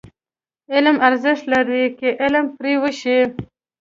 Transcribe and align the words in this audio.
علم 0.73 0.97
ارزښت 1.07 1.43
لري، 1.53 1.83
که 1.99 2.07
عمل 2.23 2.45
پرې 2.57 2.73
وشي. 2.81 3.19